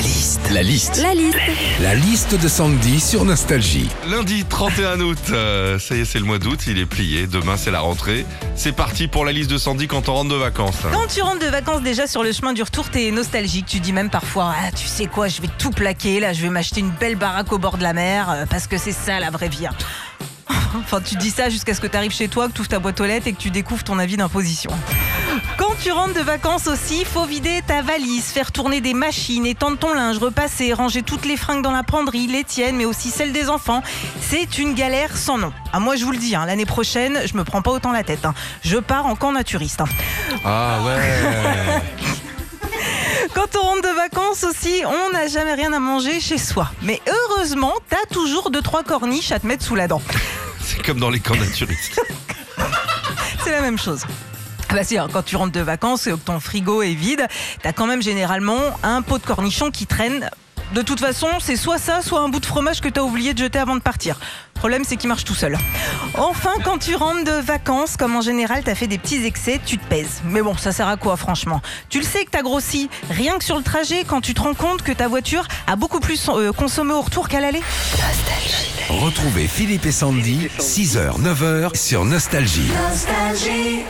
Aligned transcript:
La 0.00 0.06
liste. 0.06 0.40
La 0.50 0.62
liste. 0.62 1.02
La 1.02 1.12
liste. 1.14 1.38
La 1.82 1.94
liste 1.94 2.34
de 2.34 2.48
Sandy 2.48 3.00
sur 3.00 3.26
Nostalgie. 3.26 3.90
Lundi 4.08 4.46
31 4.48 4.98
août, 5.00 5.18
euh, 5.30 5.78
ça 5.78 5.94
y 5.94 6.00
est, 6.00 6.04
c'est 6.06 6.18
le 6.18 6.24
mois 6.24 6.38
d'août, 6.38 6.58
il 6.66 6.78
est 6.78 6.86
plié. 6.86 7.26
Demain, 7.26 7.58
c'est 7.58 7.70
la 7.70 7.80
rentrée. 7.80 8.24
C'est 8.54 8.72
parti 8.72 9.08
pour 9.08 9.26
la 9.26 9.32
liste 9.32 9.50
de 9.50 9.58
Sandy 9.58 9.88
quand 9.88 10.08
on 10.08 10.14
rentre 10.14 10.30
de 10.30 10.36
vacances. 10.36 10.78
Quand 10.90 11.06
tu 11.06 11.20
rentres 11.20 11.40
de 11.44 11.50
vacances 11.50 11.82
déjà 11.82 12.06
sur 12.06 12.22
le 12.22 12.32
chemin 12.32 12.54
du 12.54 12.62
retour, 12.62 12.88
t'es 12.88 13.10
nostalgique. 13.10 13.66
Tu 13.66 13.80
dis 13.80 13.92
même 13.92 14.08
parfois, 14.08 14.54
ah, 14.56 14.72
tu 14.74 14.86
sais 14.86 15.04
quoi, 15.04 15.28
je 15.28 15.42
vais 15.42 15.50
tout 15.58 15.70
plaquer. 15.70 16.18
Là, 16.18 16.32
je 16.32 16.40
vais 16.40 16.48
m'acheter 16.50 16.80
une 16.80 16.92
belle 16.92 17.16
baraque 17.16 17.52
au 17.52 17.58
bord 17.58 17.76
de 17.76 17.82
la 17.82 17.92
mer 17.92 18.30
euh, 18.30 18.46
parce 18.48 18.66
que 18.66 18.78
c'est 18.78 18.92
ça 18.92 19.20
la 19.20 19.28
vraie 19.30 19.50
vie. 19.50 19.66
hein. 19.66 19.74
Enfin, 20.76 21.00
tu 21.02 21.16
dis 21.16 21.30
ça 21.30 21.50
jusqu'à 21.50 21.74
ce 21.74 21.80
que 21.80 21.86
tu 21.88 21.96
arrives 21.98 22.12
chez 22.14 22.28
toi, 22.28 22.48
que 22.48 22.52
tu 22.54 22.60
ouvres 22.60 22.68
ta 22.70 22.78
boîte 22.78 22.98
aux 23.02 23.04
lettres 23.04 23.26
et 23.26 23.32
que 23.34 23.38
tu 23.40 23.50
découvres 23.50 23.84
ton 23.84 23.98
avis 23.98 24.16
d'imposition. 24.16 24.70
Quand 25.56 25.74
tu 25.82 25.92
rentres 25.92 26.14
de 26.14 26.20
vacances 26.20 26.66
aussi, 26.66 27.04
faut 27.04 27.24
vider 27.26 27.60
ta 27.66 27.82
valise, 27.82 28.24
faire 28.26 28.50
tourner 28.52 28.80
des 28.80 28.94
machines, 28.94 29.44
étendre 29.46 29.78
ton 29.78 29.92
linge, 29.94 30.18
repasser, 30.18 30.72
ranger 30.72 31.02
toutes 31.02 31.24
les 31.26 31.36
fringues 31.36 31.62
dans 31.62 31.70
la 31.70 31.82
penderie, 31.82 32.26
les 32.26 32.44
tiennes, 32.44 32.76
mais 32.76 32.84
aussi 32.84 33.10
celles 33.10 33.32
des 33.32 33.48
enfants. 33.48 33.82
C'est 34.20 34.58
une 34.58 34.74
galère 34.74 35.16
sans 35.16 35.38
nom. 35.38 35.52
Ah, 35.72 35.80
moi, 35.80 35.96
je 35.96 36.04
vous 36.04 36.12
le 36.12 36.18
dis, 36.18 36.34
hein, 36.34 36.46
l'année 36.46 36.66
prochaine, 36.66 37.20
je 37.26 37.36
me 37.36 37.44
prends 37.44 37.62
pas 37.62 37.70
autant 37.70 37.92
la 37.92 38.04
tête. 38.04 38.24
hein. 38.24 38.34
Je 38.64 38.78
pars 38.78 39.06
en 39.06 39.16
camp 39.16 39.32
naturiste. 39.32 39.80
hein. 39.82 39.86
Ah 40.44 40.78
ouais. 40.84 41.80
Quand 43.34 43.56
on 43.56 43.62
rentre 43.62 43.82
de 43.82 43.94
vacances 43.94 44.44
aussi, 44.44 44.82
on 44.86 45.12
n'a 45.12 45.28
jamais 45.28 45.54
rien 45.54 45.72
à 45.72 45.78
manger 45.78 46.20
chez 46.20 46.38
soi. 46.38 46.70
Mais 46.82 47.00
heureusement, 47.06 47.72
t'as 47.88 48.06
toujours 48.12 48.50
deux 48.50 48.62
trois 48.62 48.82
corniches 48.82 49.32
à 49.32 49.38
te 49.38 49.46
mettre 49.46 49.64
sous 49.64 49.74
la 49.76 49.88
dent. 49.88 50.02
c'est 50.62 50.82
comme 50.84 50.98
dans 50.98 51.10
les 51.10 51.20
camps 51.20 51.36
naturistes. 51.36 52.00
C'est 53.44 53.52
la 53.52 53.62
même 53.62 53.78
chose. 53.78 54.02
Ah 54.70 54.74
Bah 54.74 54.84
si, 54.84 54.96
alors, 54.96 55.10
quand 55.10 55.24
tu 55.24 55.34
rentres 55.34 55.50
de 55.50 55.60
vacances 55.60 56.06
et 56.06 56.12
que 56.12 56.16
ton 56.16 56.38
frigo 56.38 56.80
est 56.82 56.94
vide, 56.94 57.26
t'as 57.60 57.72
quand 57.72 57.88
même 57.88 58.02
généralement 58.02 58.60
un 58.84 59.02
pot 59.02 59.18
de 59.18 59.26
cornichons 59.26 59.72
qui 59.72 59.86
traîne. 59.86 60.30
De 60.74 60.82
toute 60.82 61.00
façon, 61.00 61.26
c'est 61.40 61.56
soit 61.56 61.78
ça, 61.78 62.02
soit 62.02 62.20
un 62.20 62.28
bout 62.28 62.38
de 62.38 62.46
fromage 62.46 62.80
que 62.80 62.88
t'as 62.88 63.00
oublié 63.00 63.34
de 63.34 63.38
jeter 63.38 63.58
avant 63.58 63.74
de 63.74 63.80
partir. 63.80 64.20
Le 64.54 64.60
problème, 64.60 64.84
c'est 64.86 64.96
qu'il 64.96 65.08
marche 65.08 65.24
tout 65.24 65.34
seul. 65.34 65.58
Enfin, 66.14 66.52
quand 66.62 66.78
tu 66.78 66.94
rentres 66.94 67.24
de 67.24 67.32
vacances, 67.32 67.96
comme 67.96 68.14
en 68.14 68.20
général 68.20 68.62
t'as 68.62 68.76
fait 68.76 68.86
des 68.86 68.98
petits 68.98 69.24
excès, 69.24 69.58
tu 69.66 69.76
te 69.76 69.84
pèses. 69.88 70.20
Mais 70.24 70.40
bon, 70.40 70.56
ça 70.56 70.70
sert 70.70 70.86
à 70.86 70.96
quoi, 70.96 71.16
franchement? 71.16 71.60
Tu 71.88 71.98
le 71.98 72.04
sais 72.04 72.24
que 72.24 72.30
t'as 72.30 72.42
grossi, 72.42 72.88
rien 73.10 73.38
que 73.38 73.44
sur 73.44 73.56
le 73.56 73.64
trajet, 73.64 74.04
quand 74.06 74.20
tu 74.20 74.34
te 74.34 74.40
rends 74.40 74.54
compte 74.54 74.82
que 74.82 74.92
ta 74.92 75.08
voiture 75.08 75.48
a 75.66 75.74
beaucoup 75.74 75.98
plus 75.98 76.28
euh, 76.28 76.52
consommé 76.52 76.92
au 76.92 77.00
retour 77.00 77.28
qu'à 77.28 77.40
l'aller. 77.40 77.62
Retrouvez 78.88 79.48
Philippe 79.48 79.86
et 79.86 79.92
Sandy, 79.92 80.48
6h, 80.60 81.20
9h 81.20 81.76
sur 81.76 82.04
Nostalgie. 82.04 82.70
Nostalgie. 82.88 83.80